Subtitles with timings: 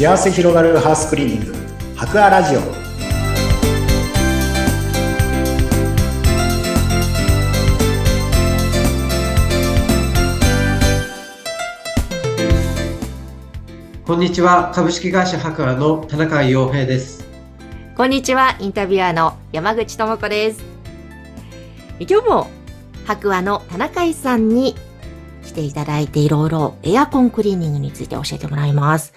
[0.00, 1.54] 幸せ広がるハウスクリーニング。
[1.94, 2.60] 博アラジオ。
[14.06, 14.72] こんにちは。
[14.74, 17.28] 株式会社博アの田中洋平です。
[17.94, 20.64] こんにちは、インタビュアーの山口智子です。
[21.98, 22.50] 今日も
[23.04, 24.76] 白亜の田中井さんに
[25.44, 29.12] 来ていただいていろいろエアコンクリーニングについて教えてもらいます。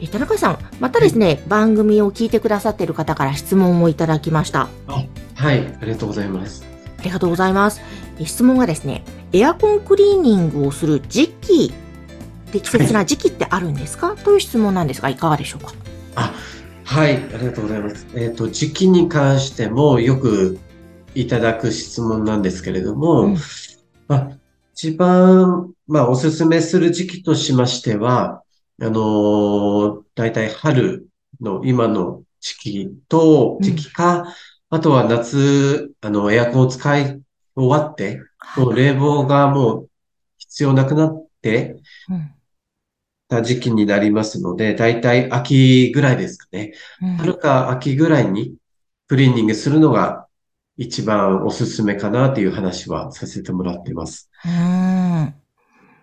[0.00, 4.68] え田中井さん、またですね、番組を聞いてくださっている方から質問をいただきました。
[4.86, 6.64] はいありがとうございます。
[6.98, 7.80] ありがとうございます。
[8.18, 11.72] え質問がですね、エアコンクリーニングをする時期、
[12.52, 15.72] 適切な時期ってあるんですか、という質問なんですが、いかがでしょうか？
[16.84, 18.06] はいありがとうございます。
[18.14, 20.58] えっ、と時期に関してもよく
[21.14, 23.36] いただく質問なんですけれども、うん。
[24.08, 24.30] まあ、
[24.74, 28.42] 一番、まあ、おすすめする時期としましては、
[28.80, 31.08] あのー、大体春
[31.40, 34.34] の今の時期と、時期か、
[34.68, 37.22] あとは夏、あの、エアコンを使い
[37.54, 38.20] 終わって、
[38.56, 39.90] もう冷房がもう
[40.38, 42.32] 必要なくなってうん。
[43.28, 46.72] た時期になりますので、大体秋ぐらいですかね。
[47.02, 47.16] うん。
[47.16, 48.56] 春か秋ぐらいに
[49.08, 50.26] クリーニングするのが
[50.76, 54.30] 一番おすすめかなという話はさせてもらってます。
[54.44, 55.34] うーん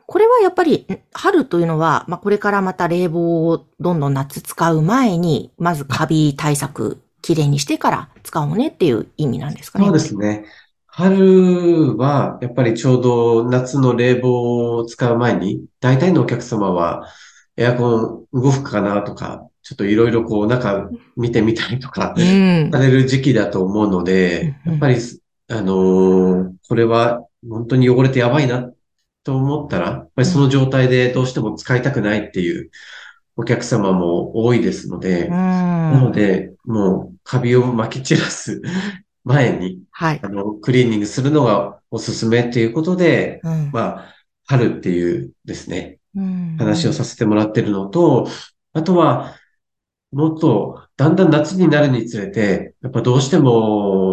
[0.08, 9.86] これはやっぱり、ん春というのは、まあ、これからまた冷房をどんどん夏使う前に、まずカビ対策、きれいにしてから使おうねっていう意味なんですかね。
[9.86, 10.46] そうですね。
[10.88, 17.08] 春はやっぱりちょうど夏の冷房を使う前に、大体のお客様は
[17.58, 22.80] エアコン動くかなとか、ちょっといろいろこう中見てみたりとかうんさ。
[22.80, 24.98] れる時期だと思うので、やっぱり、
[25.50, 28.73] あのーこれは本当に汚れてやばいな
[29.24, 32.70] と思ったら、やっぱりその状態でどうしても使いたくないっていう
[33.36, 36.12] お客様も多いですので、なのうん。
[36.12, 38.62] で、もうカビを撒き散らす
[39.24, 40.20] 前に、はい。
[40.22, 44.16] あの、クリーニングするのがおすすめっていうことで、うんまあ、
[44.46, 48.28] 春っていうですね、うん話をさせてもらってるのと、
[48.74, 49.36] あとは、
[50.12, 54.12] もっと、だんだん夏になるにつれて、やっぱどうしても、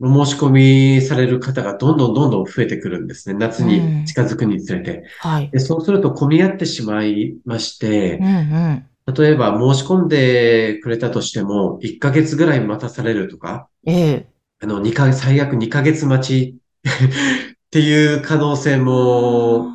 [0.00, 3.34] お申し込みされる方がどんどんどんどん増えてくるんですね。
[3.34, 5.04] 夏に近づくにつれて。
[5.20, 5.50] はい。
[5.50, 8.86] で、そうすると混み合ってしまいましてう、んうん。
[9.14, 14.26] 例えば申し込んでくれたとしても、1ヶ月ぐらい待たされるとか、ええ。
[14.60, 19.66] あの、2ヶ月、最悪2ヶ月待ち っていう可能性も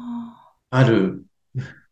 [0.70, 1.26] ある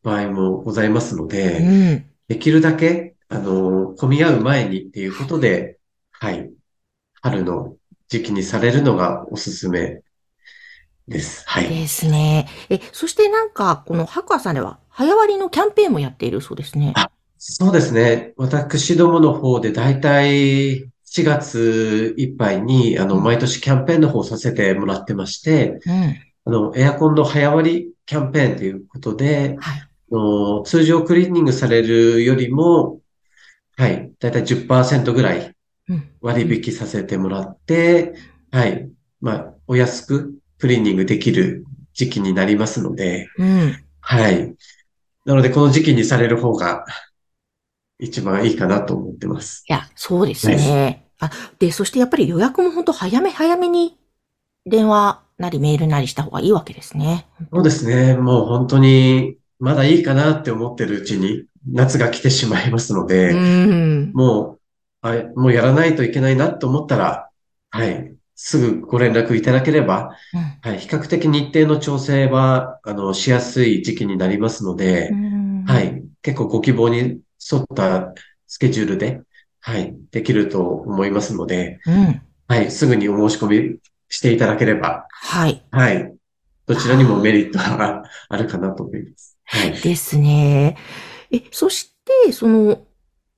[0.03, 2.05] 場合もございますのうで、ん。
[2.27, 5.79] できるだけ、あの、混み合う前にっていうことで、
[6.11, 6.51] はい、
[7.21, 7.75] 春の
[8.09, 10.01] 時期にされるのがおすすめ
[11.07, 11.43] です。
[11.47, 11.69] はい。
[11.69, 12.47] ですね。
[12.69, 16.93] え、そしてなんか、この白亜さんでは、早割りのキャンペーンもやっているそうですね。
[16.95, 18.33] あそうですね。
[18.35, 26.15] 私どもの方でだいたい4月いっぱいに、あの、うん毎年キャンペーンの方させてもらってまして、うん。
[26.45, 29.89] あの、エアコンの早割りキャンペーンということで、はい。
[30.11, 32.99] あの通常クリーニングされるよりも、
[33.77, 35.55] はい、だいたい10%ぐらいうん。
[36.21, 38.13] 割引させてもらって、
[38.51, 38.89] はい、
[39.21, 43.83] まあ、お安くクリーニングできる時期になりますので、うん。
[43.99, 44.55] はい。
[45.25, 46.85] なので、この時期にされる方が
[47.99, 49.63] 一番いいかなと思ってます。
[49.67, 51.05] いや、そうですね。
[51.19, 51.29] あ、
[51.59, 53.97] で、そしてやっぱり予約も本当早め早めに
[54.65, 57.27] 電話なりメールなりした方がいいわけですね。
[57.51, 58.15] そうですね。
[58.15, 64.11] もう本当に、まだいいかなって思ってるうちに夏が来てしまいますので、うん。
[64.13, 64.58] もう、
[65.01, 67.29] あもうやらないといけないなと思ったら、
[67.71, 78.13] はい、すぐご連絡いただければ、うんはい、比較的日程の調整は、あの、しやすい時期になりますので、うんはい、結構ご希望に沿った
[78.47, 79.21] スケジュールで、
[79.59, 82.21] はい、できると思いますので、うん。
[82.47, 85.63] はい、すぐにお申し込みしていただければ、はい。
[85.71, 86.15] はい、
[86.65, 89.37] どちらにもメリットがあるかなと思います。
[89.43, 89.73] はい。
[89.73, 90.77] ですね。
[91.29, 91.93] え、そし
[92.25, 92.85] て、その、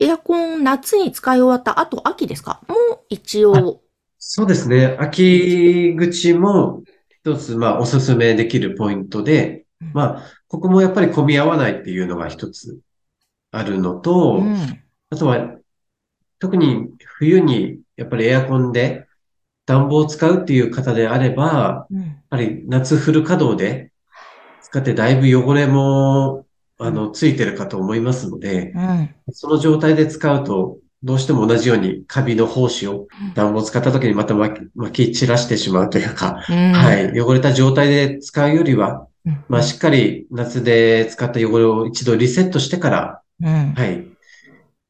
[0.02, 2.62] エアコン夏に使い終わった後、秋ですか？
[2.68, 3.82] もう一応、
[4.18, 4.98] そうですね。
[5.00, 6.82] 秋口も
[7.20, 12.80] 一つ、まあ、おすすめできるポイントで、うんまあ、ここもやっぱり混み合わないっていうのが一つ
[13.52, 14.56] あるのと、うん。
[15.12, 15.52] あとは、
[16.40, 19.06] 特に冬にやっぱりエアコンで
[19.68, 22.00] 暖房を使うっていう方であれば、うん。
[22.00, 23.92] やっぱり夏フル稼働で
[24.64, 26.48] 使ってだいぶ汚れも、
[26.84, 29.16] あの、ついてるかと思いますので、うん。
[29.32, 36.74] その状態で使うと、どうしても同じようにカビの胞子を暖房を使った時にまた巻き散らしてしまうというか、うん。。
[36.74, 37.20] はいい。
[37.20, 43.74] 汚れた状態で使うよりは、うんまあ、しっかり夏で使った汚れを一度リセットしてから、うん。
[43.74, 44.06] はい。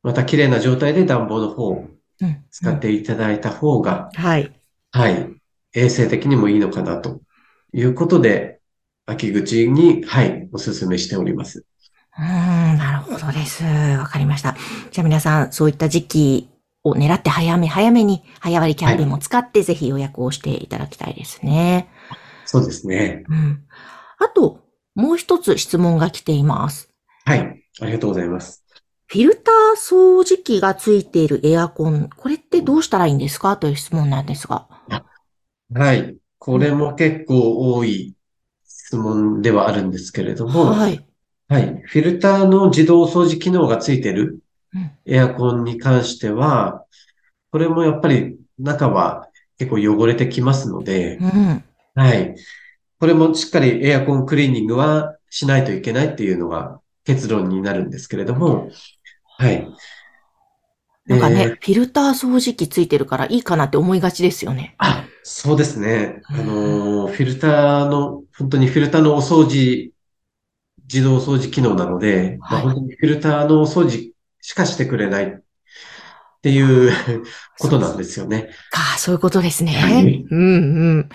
[0.04, 1.88] また綺麗な状態で暖房の方を
[2.22, 2.44] うん。
[2.52, 4.52] 使っていただいた方が、はい。
[4.92, 5.34] はい、
[5.74, 7.22] 衛生的にもいいのかなと
[7.74, 8.60] いうことで、
[9.06, 11.66] 秋口に、はい、お勧めしております。
[12.18, 13.64] うーん、なるほどです。
[13.64, 14.56] わかりました。
[14.92, 16.50] じゃあ皆さん、そういった時期
[16.84, 21.90] を狙って早め早めに早割りキャンペーンも使って、ぜひ予約をしていただきたいですね。
[22.46, 23.24] そうですね。
[23.30, 23.64] うん。
[24.20, 24.60] あと、
[24.94, 26.90] もう一つ質問が来ています。
[27.24, 28.66] はい、ありがとうございます。
[29.08, 33.58] フィルター掃除機がついているエアコン、これってどうしたらいいんですか？
[33.58, 34.68] という質問なんですが。
[35.74, 38.16] はい、これも結構多い
[38.66, 41.06] 質問ではあるんですけれども、はい。
[41.52, 41.82] はい。
[41.84, 44.40] フィルターの自動掃除機能がついてる
[44.74, 46.86] うんエアコンに関しては、
[47.52, 49.28] これもやっぱり中は
[49.58, 51.64] 結構汚れてきますので、うん。
[51.94, 52.36] はい。
[53.02, 58.70] これもしっかりエアコンクリーニングはしないといけないっていうのが結論になるんですけれども、
[59.38, 59.68] はい。
[61.08, 64.76] なんかね、えーフィルター掃除機ついてるからいいかなって思いがちですよね。
[64.78, 66.22] あ、そうですね。
[66.30, 69.92] あうんのー、フィルターの、本当にフィルターのお掃除、
[70.84, 75.42] 自動掃除機能なので、まあはい本当にフィルターのお掃除しかしてくれないっ
[76.42, 76.92] ていう
[77.60, 78.50] ことなんですよね。
[78.72, 79.74] か、そういうことですね。
[79.74, 80.44] はいうんう
[81.02, 81.10] ん。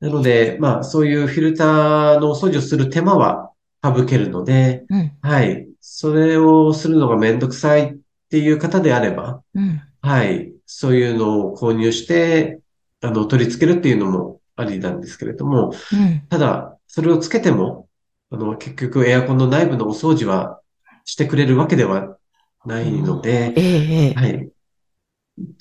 [0.00, 5.12] なので、まあ、そういうフィルターのお掃除をする手間は省けるので、うん。
[5.22, 5.66] はい。
[5.80, 7.96] それをするのがめんどくさいっ
[8.28, 9.80] ていう方であれば、うん。
[10.02, 10.52] はい。
[10.66, 12.60] そういうのを購入して、
[13.00, 16.22] あの、取り付けるっていうのもありなんですけれども、うん。
[16.28, 17.88] ただ、それをつけても、
[18.32, 20.60] あの、結局エアコンの内部のお掃除は
[21.04, 22.16] してくれるわけでは
[22.64, 24.14] ないので、ええええ。
[24.14, 24.48] はい。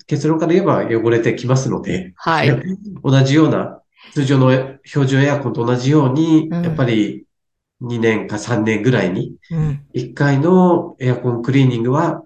[0.08, 2.50] 結論から言えば汚れてきますので、はい。
[3.04, 3.82] 同じような、
[4.14, 4.52] 通常の
[4.86, 7.26] 標準エアコンと同じように、うんやっぱり
[7.82, 9.86] 2年か3年ぐらいにうん。
[9.94, 12.24] 1回のエアコンクリーニングは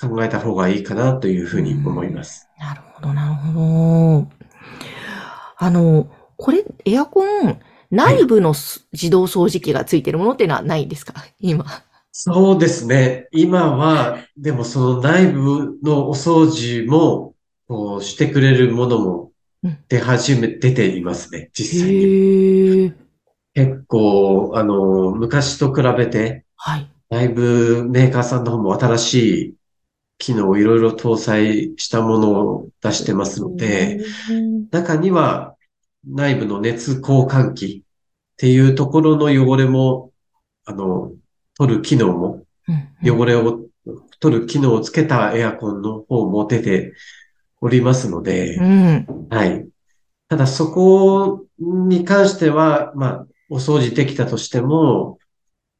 [0.00, 2.48] 考えた方がいいかなというふうに思います。
[2.60, 4.28] なるほど、なるほど。
[5.56, 7.60] あの、これ、エアコン、
[7.90, 11.14] 内部のす自動掃除機がついてるものっていうのはないんですか？
[11.40, 11.64] 今。
[12.12, 13.28] そうですね。
[13.32, 17.34] 今は、でもその内部のお掃除も、
[17.68, 19.32] こうしてくれるものも
[19.62, 22.92] うん出始め、出ていますね、実際に。
[23.54, 26.90] 結構、あの、昔と比べて、はい。
[27.08, 29.54] だいぶメーカーさんの方も新しい
[30.18, 34.00] 機能をいろいろ搭載したものを出してますので、
[34.70, 35.56] 中には
[36.06, 40.12] 内部の熱交換器っていうところの汚れも、
[40.64, 41.12] あの、
[41.56, 42.72] 取る機能も、う
[43.10, 43.60] ん、汚れを
[44.20, 46.92] 取る機能をつけたエアコンの方も出て
[47.60, 49.06] おりますのでう、ん。
[49.30, 49.68] はい。
[50.28, 55.18] ただそこに関しては、まあ、お掃除できたとしても、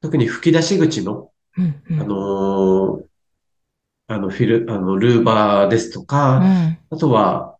[0.01, 1.83] 特に吹き出し口のうん。
[1.91, 2.01] うん。
[2.01, 3.11] あのー
[4.09, 6.79] あの、フィル、あの、ルーバーですとうか、ん。
[6.91, 7.57] あとは、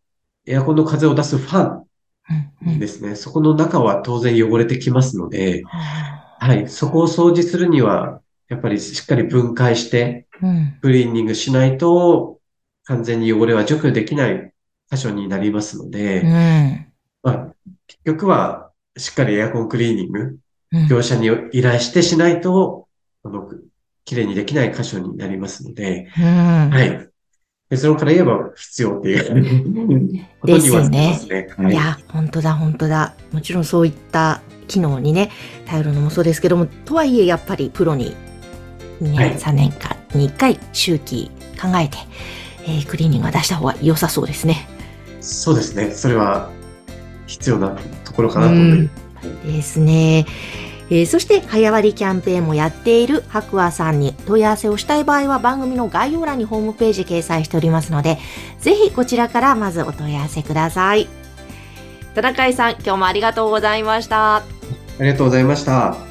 [0.47, 1.77] エアコンの風を出すファうん。
[1.79, 1.85] ン
[2.79, 3.17] ですね。
[3.17, 6.69] そこの中は当然汚れてきますので、ははい。
[6.69, 10.27] そこを掃除するには、やっぱりしっかり分解して。
[10.81, 12.39] クリーニングしないと、
[12.85, 14.53] 完全に汚れは除去できない
[14.91, 16.93] 箇所になりますのうで、ん。
[17.23, 17.55] まあ、
[17.87, 20.39] 結局は、しっかりエアコンクリーニング、
[20.73, 20.89] うん。
[20.89, 22.89] 業者に依頼してしないと、
[23.23, 23.51] あの、
[24.05, 26.71] 綺麗にできない箇所になりますので、うん。
[26.71, 27.10] はい。
[27.71, 31.49] 結論から言えば必要っていうことにはなりますね。
[31.57, 33.15] はいいや、本当だ、本当だ。
[33.33, 35.31] もちろんそういった機能にね、
[35.67, 38.17] 頼るのもそうですけども、とはいえやっぱりプロに
[39.01, 41.97] 2はい年、3年間に1回周期考えて、
[42.65, 44.67] えークリーニングは出した方が良さそうですね。
[45.21, 45.93] そうですね。
[45.93, 46.51] それは
[47.27, 49.47] 必要なところかなと思います。
[49.47, 50.27] ですね。
[50.91, 58.19] えーそして、早割りキャンペーンもやっている白亜さんに問い合わせをしたい場合は番組の概要欄にホームページ掲載しておりますので、
[58.59, 61.09] ぜひこちらからまずお問い合わせください。
[62.15, 64.37] 田中井さん、今日もありがとうございました。
[64.37, 64.43] あ
[64.99, 66.10] りがとうございました。